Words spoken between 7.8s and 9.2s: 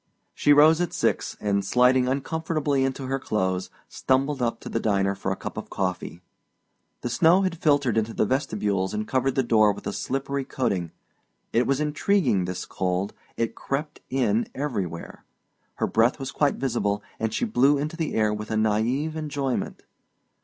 into the vestibules and